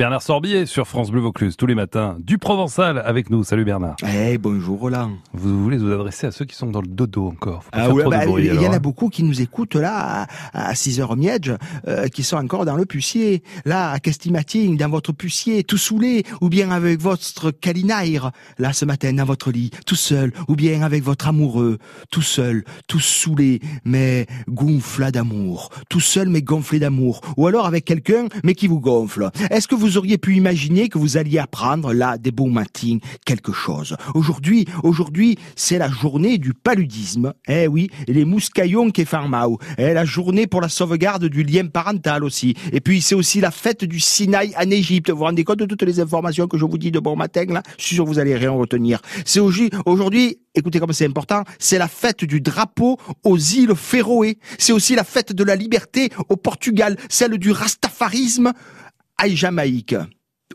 [0.00, 3.44] Bernard Sorbier sur France Bleu Vaucluse tous les matins du Provençal avec nous.
[3.44, 3.96] Salut Bernard.
[4.02, 5.10] Eh bonjour Roland.
[5.34, 7.64] Vous voulez vous adresser à ceux qui sont dans le dodo encore.
[7.70, 8.78] Ah ouais, bah, il y en a hein.
[8.78, 11.52] beaucoup qui nous écoutent là à, 6h miège,
[11.86, 16.24] euh, qui sont encore dans le pucier, là à Castimating, dans votre pucier, tout saoulé,
[16.40, 20.80] ou bien avec votre calinaire, là ce matin dans votre lit, tout seul, ou bien
[20.80, 21.76] avec votre amoureux,
[22.10, 27.84] tout seul, tout saoulé, mais gonflé d'amour, tout seul mais gonflé d'amour, ou alors avec
[27.84, 29.28] quelqu'un mais qui vous gonfle.
[29.50, 33.52] Est-ce que vous auriez pu imaginer que vous alliez apprendre là des beaux matins quelque
[33.52, 33.96] chose.
[34.14, 37.32] Aujourd'hui, aujourd'hui, c'est la journée du paludisme.
[37.48, 39.58] Eh oui, les mouscaillons qui farmao.
[39.78, 42.54] Eh, la journée pour la sauvegarde du lien parental aussi.
[42.72, 45.10] Et puis c'est aussi la fête du Sinaï en Égypte.
[45.10, 47.44] Vous vous rendez compte de toutes les informations que je vous dis de bon matin
[47.48, 47.62] là?
[47.78, 49.00] Je suis sûr que vous allez rien retenir.
[49.24, 54.38] C'est aujourd'hui, écoutez comme c'est important, c'est la fête du drapeau aux îles Féroé.
[54.58, 58.52] C'est aussi la fête de la liberté au Portugal, celle du rastafarisme
[59.28, 59.96] Jamaïque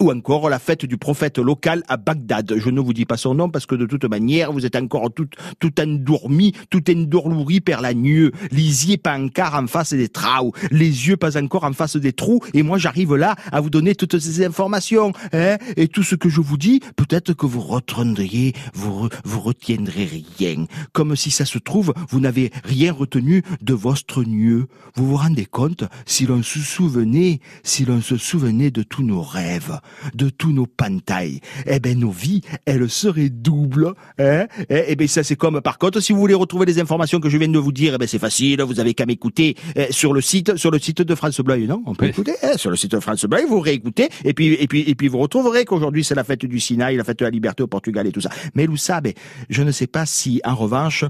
[0.00, 2.54] ou encore la fête du prophète local à Bagdad.
[2.56, 5.12] Je ne vous dis pas son nom parce que de toute manière, vous êtes encore
[5.14, 5.28] tout,
[5.60, 8.30] tout endormi, tout endorlouri per la nuit.
[8.50, 12.40] Lisiez pas encore en face des trous, les yeux pas encore en face des trous,
[12.54, 16.28] et moi j'arrive là à vous donner toutes ces informations, hein, et tout ce que
[16.28, 20.66] je vous dis, peut-être que vous retiendriez, vous, vous retiendrez rien.
[20.92, 24.66] Comme si ça se trouve, vous n'avez rien retenu de votre mieux.
[24.96, 29.22] Vous vous rendez compte, si l'on se souvenait, si l'on se souvenait de tous nos
[29.22, 29.78] rêves,
[30.14, 33.92] de tous nos pantailles, eh ben nos vies, elles seraient doubles.
[34.18, 37.20] Hein eh, eh ben ça c'est comme par contre si vous voulez retrouver les informations
[37.20, 39.92] que je viens de vous dire, eh ben c'est facile, vous avez qu'à m'écouter eh,
[39.92, 41.82] sur le site sur le site de France Bleu, non?
[41.86, 44.66] On peut écouter eh, sur le site de France Bleu, vous réécoutez et puis et
[44.66, 47.30] puis et puis vous retrouverez qu'aujourd'hui c'est la fête du Sinaï, la fête de la
[47.30, 48.30] liberté au Portugal et tout ça.
[48.54, 49.12] Mais Loussa, ben,
[49.48, 51.04] je ne sais pas si en revanche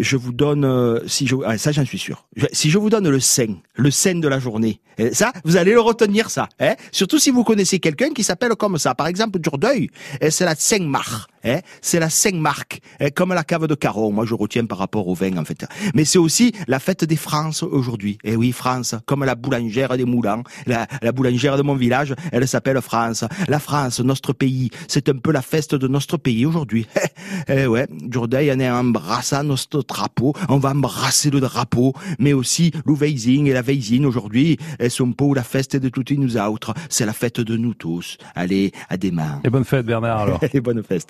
[0.00, 2.26] je vous donne, euh, si je, ah, ça j'en suis sûr.
[2.52, 5.72] Si je vous donne le sein, le sein de la journée, eh, ça, vous allez
[5.72, 6.48] le retenir ça.
[6.60, 8.94] Hein Surtout si vous connaissez quelqu'un qui s'appelle comme ça.
[8.94, 11.30] Par exemple, Jourdeuil, eh, c'est la Saint-Marc.
[11.44, 12.80] Hein c'est la Saint-Marc,
[13.14, 14.10] comme la cave de Caron.
[14.10, 15.64] Moi, je retiens par rapport au vin, en fait.
[15.94, 18.18] Mais c'est aussi la fête des France aujourd'hui.
[18.24, 22.46] Eh oui, France, comme la boulangère des Moulins, la, la boulangère de mon village, elle
[22.48, 23.24] s'appelle France.
[23.46, 26.86] La France, notre pays, c'est un peu la fête de notre pays aujourd'hui.
[27.48, 32.72] eh ouais, Jourdeuil, on est embrassant notre drapeau, on va embrasser le drapeau, mais aussi
[32.86, 37.06] l'Uweising et la Weising aujourd'hui, elles sont pas la fête de toutes nous autres, c'est
[37.06, 38.18] la fête de nous tous.
[38.34, 39.40] Allez, à demain.
[39.44, 40.40] Et bonne fête Bernard alors.
[40.52, 41.06] et bonne fête.